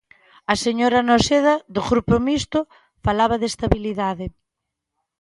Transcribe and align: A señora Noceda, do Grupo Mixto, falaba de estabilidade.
A 0.53 0.55
señora 0.65 1.05
Noceda, 1.09 1.55
do 1.75 1.81
Grupo 1.89 2.15
Mixto, 2.27 2.59
falaba 3.05 3.35
de 3.41 3.47
estabilidade. 3.51 4.25